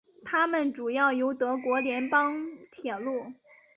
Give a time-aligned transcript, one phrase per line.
[0.25, 3.33] 它们主要由德国联邦铁路。